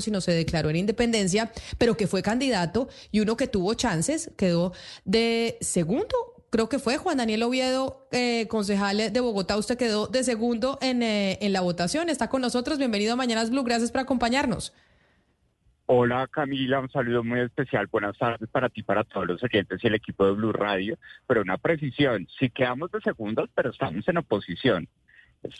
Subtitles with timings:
[0.00, 4.72] sino se declaró en independencia pero que fue candidato y uno que tuvo chances, quedó
[5.04, 6.16] de segundo.
[6.50, 9.56] Creo que fue Juan Daniel Oviedo, eh, concejal de Bogotá.
[9.56, 12.08] Usted quedó de segundo en, eh, en la votación.
[12.08, 12.78] Está con nosotros.
[12.78, 13.64] Bienvenido a Mañanas Blue.
[13.64, 14.72] Gracias por acompañarnos.
[15.86, 17.88] Hola Camila, un saludo muy especial.
[17.88, 20.96] Buenas tardes para ti, para todos los oyentes y el equipo de Blue Radio.
[21.26, 24.88] Pero una precisión, sí quedamos de segundos, pero estamos en oposición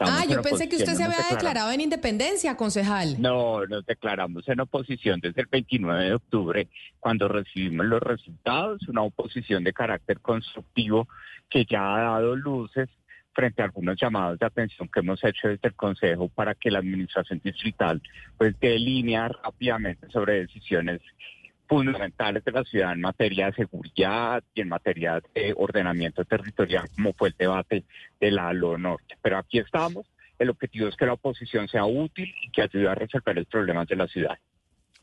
[0.01, 3.21] ah, yo pensé que usted se había declarado en independencia, concejal.
[3.21, 6.69] No, nos declaramos en oposición desde el 29 de octubre,
[7.01, 11.09] cuando recibimos los resultados, una oposición de carácter constructivo
[11.49, 12.89] que ya ha dado luces
[13.35, 16.79] frente a algunos llamados de atención que hemos hecho desde el Consejo para que la
[16.79, 18.01] Administración Distrital
[18.39, 21.01] pues dé línea rápidamente sobre decisiones
[21.67, 27.13] fundamentales de la ciudad en materia de seguridad y en materia de ordenamiento territorial, como
[27.13, 27.85] fue el debate
[28.21, 29.17] de la ALO Norte.
[29.23, 30.07] Pero aquí estamos.
[30.39, 33.87] El objetivo es que la oposición sea útil y que ayude a resolver los problemas
[33.87, 34.39] de la ciudad.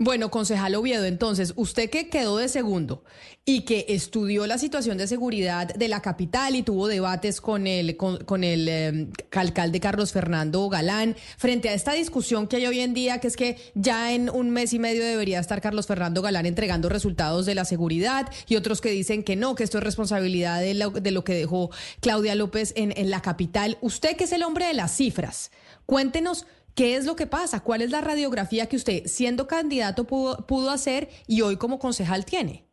[0.03, 3.03] Bueno, concejal Oviedo, entonces, usted que quedó de segundo
[3.45, 7.95] y que estudió la situación de seguridad de la capital y tuvo debates con el,
[7.97, 12.95] con, el em, alcalde Carlos Fernando Galán, frente a esta discusión que hay hoy en
[12.95, 16.47] día, que es que ya en un mes y medio debería estar Carlos Fernando Galán
[16.47, 20.61] entregando resultados de la seguridad y otros que dicen que no, que esto es responsabilidad
[20.61, 23.77] de lo, de lo que dejó Claudia López en, en la capital.
[23.81, 25.51] Usted que es el hombre de las cifras,
[25.85, 27.63] cuéntenos ¿Qué es lo que pasa?
[27.63, 32.65] ¿Cuál es la radiografía que usted, siendo candidato, pudo, hacer y hoy como concejal tiene?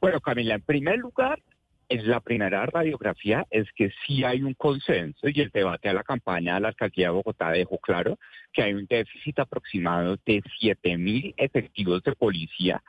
[0.00, 1.40] Bueno, Camila, en primer lugar,
[1.88, 6.02] es la primera radiografía es que sí hay un consenso y el debate a la
[6.02, 8.18] campaña de la alcaldía de Bogotá dejó claro
[8.52, 12.82] que hay un déficit aproximado de 7 mil efectivos de policía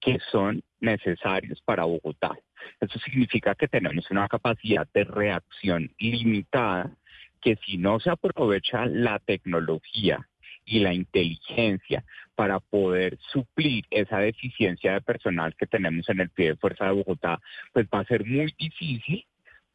[0.00, 2.36] que son necesarios para Bogotá.
[2.80, 6.94] Eso significa que tenemos una capacidad de reacción limitada
[7.42, 10.26] que si no se aprovecha la tecnología
[10.64, 12.04] y la inteligencia
[12.34, 16.92] para poder suplir esa deficiencia de personal que tenemos en el pie de fuerza de
[16.92, 17.40] Bogotá,
[17.72, 19.26] pues va a ser muy difícil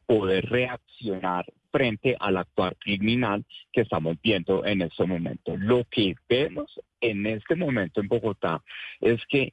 [0.06, 5.56] poder reaccionar frente al actuar criminal que estamos viendo en este momento.
[5.58, 8.62] Lo que vemos en este momento en Bogotá
[9.00, 9.52] es que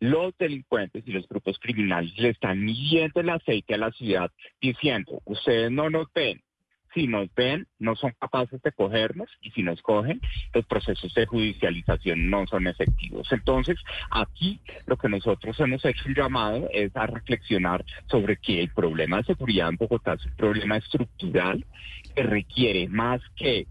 [0.00, 5.22] los delincuentes y los grupos criminales le están midiendo el aceite a la ciudad diciendo,
[5.24, 6.42] ustedes no nos ven,
[6.94, 10.20] si nos ven, no son capaces de cogernos y si nos cogen,
[10.54, 13.30] los procesos de judicialización no son efectivos.
[13.32, 13.76] Entonces,
[14.10, 19.18] aquí lo que nosotros hemos hecho un llamado es a reflexionar sobre que el problema
[19.18, 21.66] de seguridad en Bogotá es un problema estructural
[22.14, 23.66] que requiere más que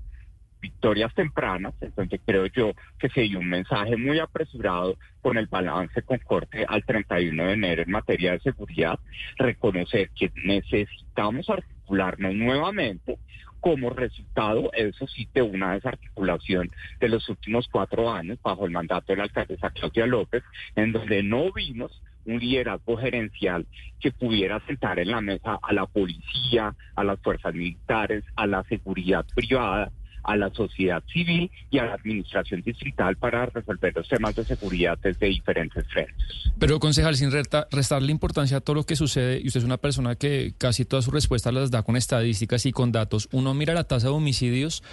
[0.63, 6.01] victorias tempranas, entonces creo yo que se dio un mensaje muy apresurado con el balance
[6.03, 8.97] con corte al 31 de enero en materia de seguridad,
[9.38, 11.50] reconocer que necesitamos
[11.83, 13.17] articularnos nuevamente.
[13.59, 19.13] Como resultado, eso sí, de una desarticulación de los últimos cuatro años bajo el mandato
[19.13, 20.44] de la alcaldesa Claudia López,
[20.75, 23.66] en donde no vimos un liderazgo gerencial
[24.01, 28.63] que pudiera sentar en la mesa a la policía, a las fuerzas militares, a la
[28.63, 29.91] seguridad privada,
[30.23, 34.97] a la sociedad civil y a la administración distrital para resolver los temas de seguridad
[35.01, 36.51] desde diferentes frentes.
[36.57, 40.16] Pero, concejal, sin restarle importancia a todo lo que sucede, y usted es una persona
[40.16, 43.83] que casi todas sus respuestas las da con estadísticas y con datos, uno mira la
[43.83, 44.83] tasa de homicidios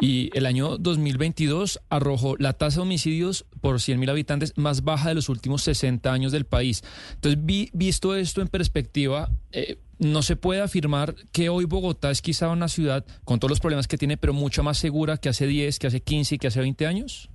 [0.00, 5.16] y el año 2022 arrojó la tasa de homicidios por 100.000 habitantes más baja de
[5.16, 6.82] los últimos 60 años del país.
[7.14, 12.50] Entonces, visto esto en perspectiva, eh, no se puede afirmar que hoy Bogotá es quizá
[12.50, 15.78] una ciudad con todos los problemas que tiene, pero mucho más segura que hace 10,
[15.78, 17.30] que hace 15 y que hace 20 años?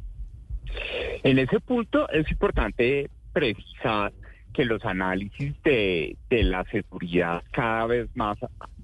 [1.24, 4.14] En ese punto es importante precisar
[4.54, 8.38] que los análisis de, de la seguridad cada vez más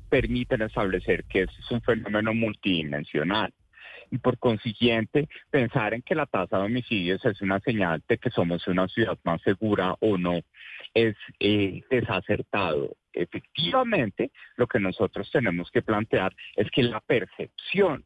[0.09, 3.53] permiten establecer que es un fenómeno multidimensional
[4.11, 8.29] y por consiguiente pensar en que la tasa de homicidios es una señal de que
[8.29, 10.41] somos una ciudad más segura o no
[10.93, 12.95] es eh, desacertado.
[13.13, 18.05] Efectivamente, lo que nosotros tenemos que plantear es que la percepción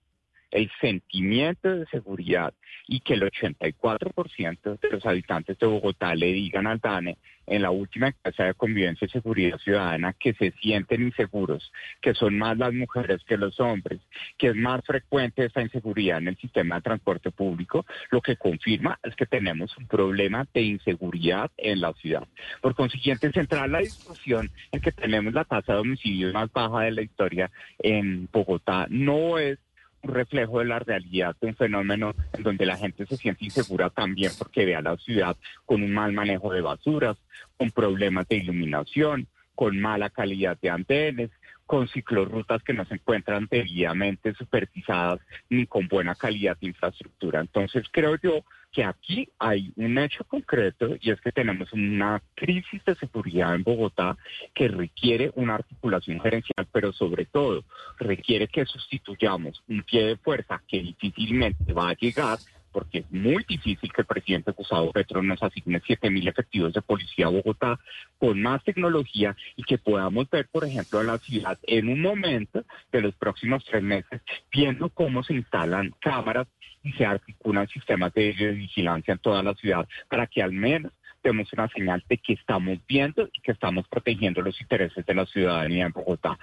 [0.54, 2.54] el sentimiento de seguridad
[2.88, 7.18] y que el 84% de los habitantes de Bogotá le digan al DANE
[7.48, 11.72] en la última casa de convivencia y seguridad ciudadana que se sienten inseguros,
[12.02, 14.00] que son más las mujeres que los hombres,
[14.38, 19.00] que es más frecuente esta inseguridad en el sistema de transporte público, lo que confirma
[19.04, 22.28] es que tenemos un problema de inseguridad en la ciudad.
[22.62, 26.92] Por consiguiente, centrar la discusión en que tenemos la tasa de homicidios más baja de
[26.92, 29.58] la historia en Bogotá no es
[30.04, 33.90] un reflejo de la realidad de un fenómeno en donde la gente se siente insegura
[33.90, 35.36] también porque ve a la ciudad
[35.66, 37.18] con un mal manejo de basuras,
[37.58, 41.30] con problemas de iluminación, con mala calidad de antenas,
[41.66, 47.40] con ciclorrutas que no se encuentran debidamente supervisadas ni con buena calidad de infraestructura.
[47.40, 52.84] Entonces creo yo que aquí hay un hecho concreto y es que tenemos una crisis
[52.84, 54.18] de seguridad en Bogotá
[54.54, 57.64] que requiere una articulación gerencial, pero sobre todo
[58.00, 62.40] requiere que sustituyamos un pie de fuerza que difícilmente va a llegar
[62.72, 66.81] porque es muy difícil que el presidente Gustavo Petro nos asigne 7 mil efectivos de
[66.81, 67.80] policía a Bogotá
[68.18, 72.66] con más tecnología y que podamos ver, por ejemplo, a la ciudad en un momento
[72.92, 74.22] de los próximos tres meses,
[74.52, 76.48] viendo cómo se instalan cámaras
[76.83, 80.91] y se articulan sistemas de vigilancia en toda la ciudad para que al menos
[81.24, 85.25] demos una señal de que estamos viendo y que estamos protegiendo los intereses de la
[85.25, 86.38] ciudadanía en Bogotá.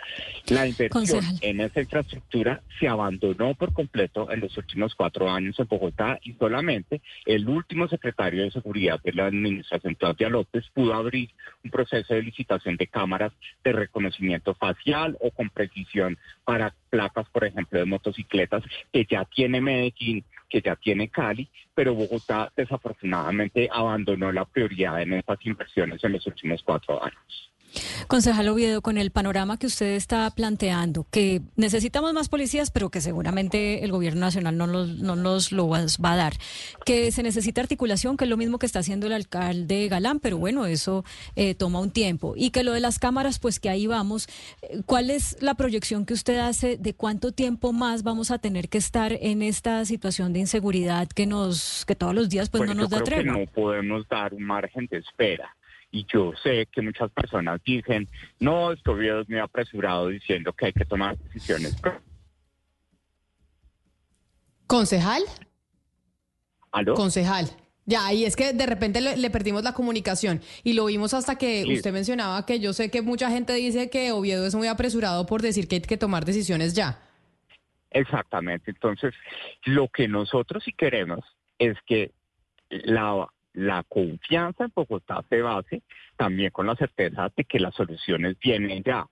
[0.48, 5.66] La inversión en esa infraestructura se abandonó por completo en los últimos cuatro años en
[5.66, 11.30] Bogotá y solamente el último secretario de Seguridad de la Administración, Claudia López, pudo abrir
[11.62, 17.44] un proceso de licitación de cámaras de reconocimiento facial o con precisión para placas, por
[17.44, 18.62] ejemplo, de motocicletas
[18.92, 25.14] que ya tiene Medellín, que ya tiene Cali, pero Bogotá desafortunadamente abandonó la prioridad en
[25.14, 27.49] estas inversiones en los últimos cuatro años.
[28.08, 33.00] Concejal Oviedo, con el panorama que usted está planteando, que necesitamos más policías, pero que
[33.00, 35.78] seguramente el gobierno nacional no nos, no nos lo va
[36.12, 36.34] a dar,
[36.84, 40.38] que se necesita articulación, que es lo mismo que está haciendo el alcalde Galán, pero
[40.38, 41.04] bueno, eso
[41.36, 44.28] eh, toma un tiempo, y que lo de las cámaras, pues que ahí vamos.
[44.86, 48.78] ¿Cuál es la proyección que usted hace de cuánto tiempo más vamos a tener que
[48.78, 52.90] estar en esta situación de inseguridad que nos, que todos los días pues, no nos
[52.90, 53.32] da tregua?
[53.32, 55.56] no podemos dar un margen de espera
[55.90, 58.08] y yo sé que muchas personas dicen,
[58.38, 61.76] no, es que es muy apresurado diciendo que hay que tomar decisiones.
[64.66, 65.22] ¿Concejal?
[66.70, 66.94] ¿Aló?
[66.94, 67.50] Concejal.
[67.86, 71.64] Ya, y es que de repente le, perdimos la comunicación y lo vimos hasta que
[71.72, 75.42] usted mencionaba que yo sé que mucha gente dice que Oviedo es muy apresurado por
[75.42, 77.02] decir que hay que tomar decisiones ya.
[77.90, 78.70] Exactamente.
[78.70, 79.12] Entonces,
[79.64, 81.18] lo que nosotros sí queremos
[81.58, 82.12] es que
[82.68, 85.82] la la confianza en Bogotá se base
[86.16, 89.06] también con la certeza de que las soluciones vienen ya.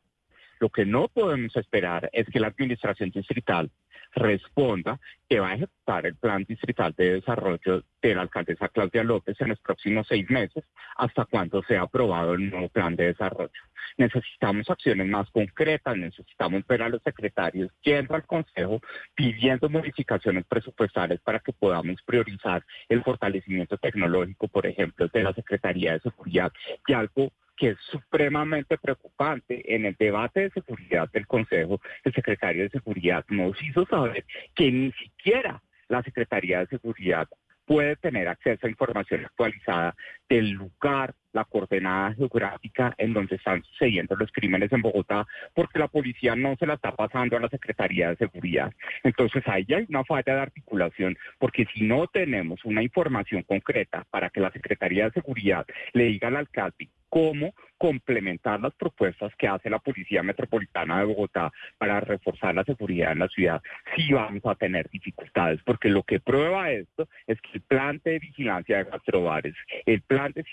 [0.61, 3.71] Lo que no podemos esperar es que la administración distrital
[4.15, 9.41] responda que va a ejecutar el plan distrital de desarrollo de la alcaldesa Claudia López
[9.41, 10.65] en los próximos seis meses
[10.97, 13.61] hasta cuando sea aprobado el nuevo plan de desarrollo.
[13.97, 18.81] Necesitamos acciones más concretas, necesitamos ver a los secretarios yendo al Consejo
[19.15, 25.95] pidiendo modificaciones presupuestales para que podamos priorizar el fortalecimiento tecnológico, por ejemplo, de la Secretaría
[25.95, 26.53] de Seguridad
[26.87, 29.75] y algo que es supremamente preocupante.
[29.75, 34.25] En el debate de seguridad del Consejo, el secretario de Seguridad nos hizo saber
[34.55, 37.29] que ni siquiera la Secretaría de Seguridad
[37.67, 39.95] puede tener acceso a información actualizada
[40.27, 45.89] del lugar, la coordenada geográfica en donde están sucediendo los crímenes en Bogotá, porque la
[45.89, 48.73] policía no se la está pasando a la Secretaría de Seguridad.
[49.05, 54.31] Entonces ahí hay una falla de articulación, porque si no tenemos una información concreta para
[54.31, 59.71] que la Secretaría de Seguridad le diga al alcalde cómo complementar las propuestas que hace
[59.71, 63.63] la Policía Metropolitana de Bogotá para reforzar la seguridad en la ciudad,
[63.97, 68.19] sí vamos a tener dificultades, porque lo que prueba esto es que el plan de
[68.19, 69.55] vigilancia de gastrobares,
[69.87, 70.45] el plan de,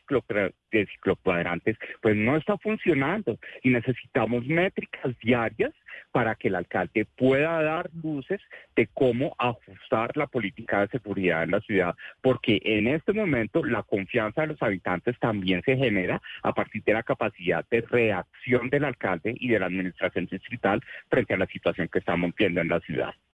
[0.71, 5.73] de ciclocuadrantes, pues no está funcionando y necesitamos métricas diarias
[6.11, 8.41] para que el alcalde pueda dar luces
[8.75, 13.83] de cómo ajustar la política de seguridad en la ciudad, porque en este momento la
[13.83, 18.85] confianza de los habitantes también se genera a partir de la capacidad de reacción del
[18.85, 22.79] alcalde y de la administración distrital frente a la situación que estamos viendo en la
[22.81, 23.13] ciudad.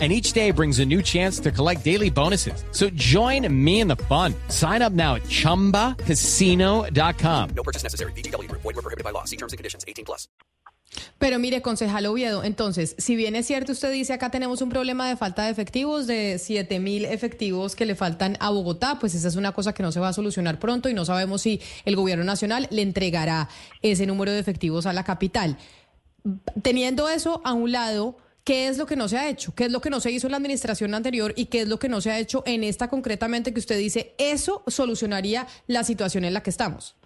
[0.00, 2.62] and each day brings a new chance to collect daily bonuses.
[2.70, 4.32] So join me in the fun.
[4.46, 7.50] Sign up now at ChumbaCasino.com.
[7.56, 8.12] No purchase necessary.
[8.12, 8.46] BGW.
[8.52, 9.24] Void were prohibited by law.
[9.24, 9.84] See terms and conditions.
[9.88, 10.28] 18 plus.
[11.18, 15.08] Pero mire, concejal Oviedo, entonces, si bien es cierto, usted dice acá tenemos un problema
[15.08, 19.28] de falta de efectivos, de 7 mil efectivos que le faltan a Bogotá, pues esa
[19.28, 21.96] es una cosa que no se va a solucionar pronto y no sabemos si el
[21.96, 23.48] gobierno nacional le entregará
[23.82, 25.58] ese número de efectivos a la capital.
[26.62, 28.16] Teniendo eso a un lado,
[28.48, 29.54] ¿qué es lo que no se ha hecho?
[29.54, 31.78] ¿Qué es lo que no se hizo en la administración anterior y qué es lo
[31.78, 36.24] que no se ha hecho en esta concretamente que usted dice, eso solucionaría la situación
[36.24, 36.96] en la que estamos?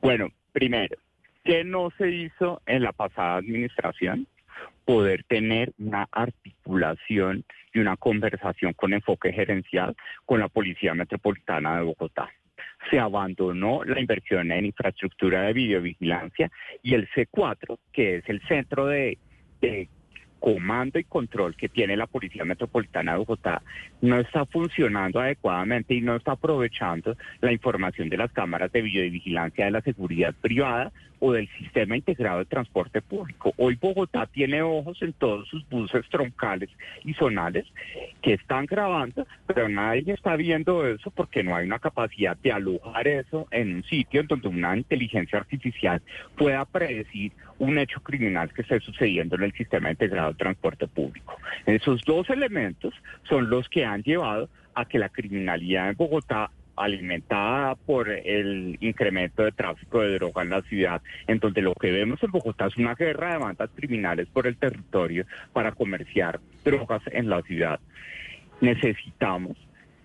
[0.00, 0.96] Bueno, primero,
[1.42, 4.28] ¿qué no se hizo en la pasada administración?
[4.84, 11.82] Poder tener una articulación y una conversación con enfoque gerencial con la Policía Metropolitana de
[11.82, 12.30] Bogotá.
[12.92, 16.48] Se abandonó la inversión en infraestructura de videovigilancia
[16.80, 19.18] y el C4, que es el centro de,
[19.60, 19.88] de
[20.40, 23.62] comando y control que tiene la Policía Metropolitana de Bogotá
[24.00, 29.64] no está funcionando adecuadamente y no está aprovechando la información de las cámaras de videovigilancia
[29.64, 33.52] de la seguridad privada o del sistema integrado de transporte público.
[33.56, 36.70] Hoy Bogotá tiene ojos en todos sus buses troncales
[37.04, 37.66] y zonales
[38.22, 43.08] que están grabando, pero nadie está viendo eso porque no hay una capacidad de alojar
[43.08, 46.02] eso en un sitio en donde una inteligencia artificial
[46.36, 51.36] pueda predecir un hecho criminal que esté sucediendo en el sistema integrado de transporte público.
[51.66, 52.94] Esos dos elementos
[53.28, 59.42] son los que han llevado a que la criminalidad en Bogotá alimentada por el incremento
[59.42, 62.76] de tráfico de droga en la ciudad, en donde lo que vemos en Bogotá es
[62.76, 67.80] una guerra de bandas criminales por el territorio para comerciar drogas en la ciudad.
[68.60, 69.56] Necesitamos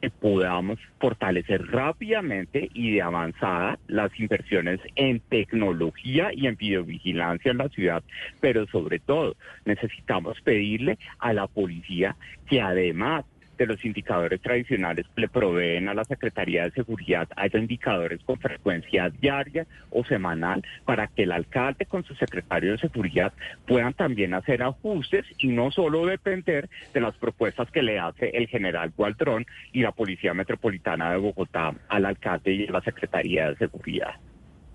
[0.03, 7.60] que podamos fortalecer rápidamente y de avanzada las inversiones en tecnología y en videovigilancia en
[7.60, 8.03] la ciudad,
[8.42, 12.18] pero sobre todo necesitamos pedirle a la policía
[12.50, 13.24] que además
[13.58, 18.40] de los indicadores tradicionales que le proveen a la Secretaría de Seguridad haya indicadores con
[18.40, 23.34] frecuencia diaria o semanal para que el alcalde con su secretario de Seguridad
[23.68, 28.48] puedan también hacer ajustes y no solo depender de las propuestas que le hace el
[28.48, 33.58] general Gualdrón y la Policía Metropolitana de Bogotá al alcalde y a la Secretaría de
[33.58, 34.16] Seguridad.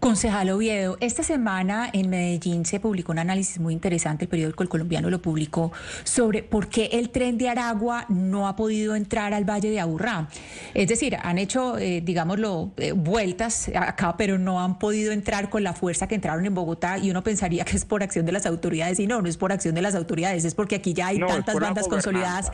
[0.00, 4.68] Concejal Oviedo, esta semana en Medellín se publicó un análisis muy interesante, el periódico El
[4.68, 5.72] Colombiano lo publicó,
[6.04, 10.28] sobre por qué el tren de Aragua no ha podido entrar al Valle de Aburrá.
[10.72, 15.64] Es decir, han hecho, eh, digámoslo, eh, vueltas acá, pero no han podido entrar con
[15.64, 18.46] la fuerza que entraron en Bogotá y uno pensaría que es por acción de las
[18.46, 21.18] autoridades y no, no es por acción de las autoridades, es porque aquí ya hay
[21.18, 22.52] tantas bandas consolidadas.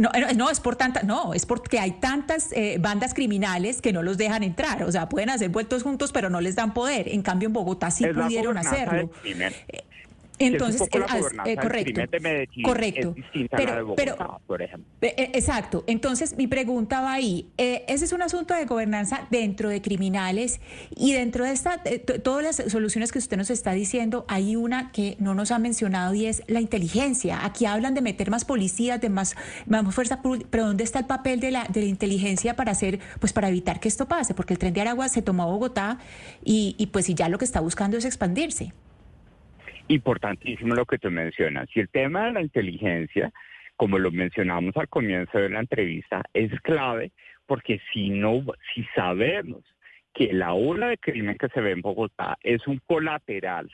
[0.00, 4.04] No, eh, no, es por tanta, no, es porque hay tantas bandas criminales que no
[4.04, 7.08] los dejan entrar, o sea, pueden hacer vueltos juntos, pero no les dan poder.
[7.08, 9.10] En cambio, en Bogotá sí pudieron hacerlo.
[10.38, 12.00] Entonces, eh, correcto,
[12.62, 13.14] correcto.
[13.50, 14.88] pero, pero, por ejemplo.
[15.00, 15.84] Eh, eh, exacto.
[15.86, 17.48] Entonces, mi pregunta va ahí.
[17.56, 20.60] ese es un asunto de gobernanza dentro de criminales
[20.94, 21.82] y dentro de esta,
[22.22, 26.14] todas las soluciones que usted nos está diciendo, hay una que no nos ha mencionado
[26.14, 27.44] y es la inteligencia.
[27.44, 29.34] Aquí hablan de meter más policías, de más,
[29.66, 33.32] más fuerza, pero ¿dónde está el papel de la, de la inteligencia para hacer, pues
[33.32, 34.34] para evitar que esto pase?
[34.34, 35.98] Porque el tren de Aragua se tomó a Bogotá
[36.44, 38.72] y, y pues y ya lo que está buscando es expandirse.
[39.88, 41.68] Importantísimo lo que tú mencionas.
[41.74, 43.32] Y el tema de la inteligencia,
[43.76, 47.12] como lo mencionamos al comienzo de la entrevista, es clave
[47.46, 49.64] porque si no, si sabemos
[50.12, 53.70] que la ola de crimen que se ve en Bogotá es un colateral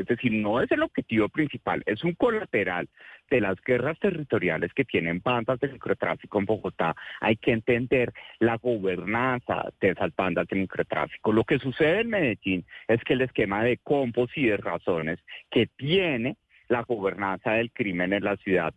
[0.00, 2.88] es decir, no es el objetivo principal, es un colateral
[3.30, 6.96] de las guerras territoriales que tienen bandas de microtráfico en Bogotá.
[7.20, 11.32] Hay que entender la gobernanza de esas bandas de microtráfico.
[11.32, 15.18] Lo que sucede en Medellín es que el esquema de compos y de razones
[15.50, 16.36] que tiene
[16.68, 18.74] la gobernanza del crimen en la ciudad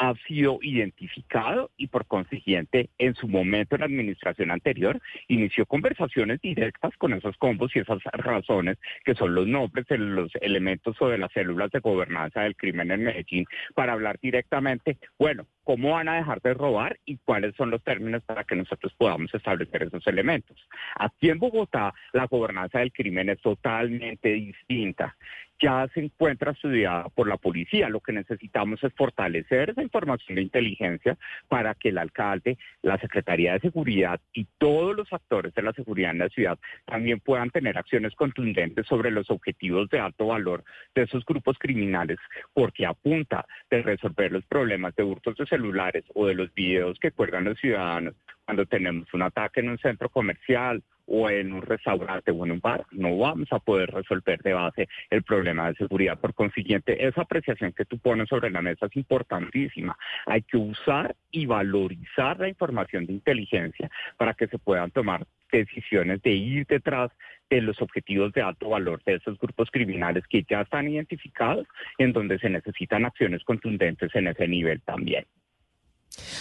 [0.00, 6.40] ha sido identificado y por consiguiente en su momento en la administración anterior inició conversaciones
[6.40, 11.08] directas con esos combos y esas razones que son los nombres de los elementos o
[11.08, 16.08] de las células de gobernanza del crimen en Medellín para hablar directamente, bueno, cómo van
[16.08, 20.04] a dejar de robar y cuáles son los términos para que nosotros podamos establecer esos
[20.08, 20.56] elementos.
[20.96, 25.16] Aquí en Bogotá la gobernanza del crimen es totalmente distinta
[25.60, 27.88] ya se encuentra estudiada por la policía.
[27.88, 33.52] Lo que necesitamos es fortalecer esa información de inteligencia para que el alcalde, la Secretaría
[33.52, 37.76] de Seguridad y todos los actores de la seguridad en la ciudad también puedan tener
[37.76, 42.18] acciones contundentes sobre los objetivos de alto valor de esos grupos criminales,
[42.54, 47.10] porque apunta de resolver los problemas de hurtos de celulares o de los videos que
[47.10, 48.14] cuelgan los ciudadanos
[48.44, 52.60] cuando tenemos un ataque en un centro comercial o en un restaurante o en un
[52.60, 56.18] bar, no vamos a poder resolver de base el problema de seguridad.
[56.18, 59.96] Por consiguiente, esa apreciación que tú pones sobre la mesa es importantísima.
[60.26, 66.22] Hay que usar y valorizar la información de inteligencia para que se puedan tomar decisiones
[66.22, 67.10] de ir detrás
[67.50, 71.66] de los objetivos de alto valor de esos grupos criminales que ya están identificados,
[71.98, 75.24] en donde se necesitan acciones contundentes en ese nivel también.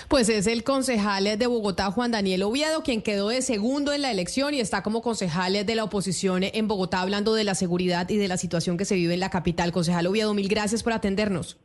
[0.07, 4.11] Pues es el concejal de Bogotá, Juan Daniel Oviedo, quien quedó de segundo en la
[4.11, 8.17] elección y está como concejal de la oposición en Bogotá hablando de la seguridad y
[8.17, 9.71] de la situación que se vive en la capital.
[9.71, 11.57] Concejal Oviedo, mil gracias por atendernos.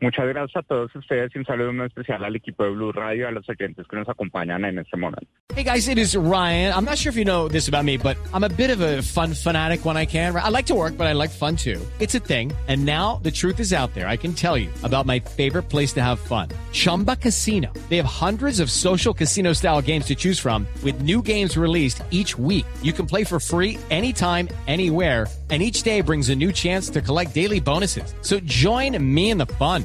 [0.00, 3.28] Muchas gracias a todos ustedes y un saludo muy especial al equipo de Blue Radio
[3.28, 5.26] a los oyentes que nos acompañan en este momento.
[5.54, 6.74] Hey guys, it is Ryan.
[6.74, 9.00] I'm not sure if you know this about me, but I'm a bit of a
[9.00, 10.36] fun fanatic when I can.
[10.36, 11.80] I like to work, but I like fun too.
[11.98, 12.52] It's a thing.
[12.68, 14.06] And now the truth is out there.
[14.06, 16.48] I can tell you about my favorite place to have fun.
[16.72, 17.72] Chumba Casino.
[17.88, 22.02] They have hundreds of social casino style games to choose from with new games released
[22.10, 22.66] each week.
[22.82, 27.00] You can play for free anytime, anywhere and each day brings a new chance to
[27.00, 28.14] collect daily bonuses.
[28.22, 29.84] So join me in the fun.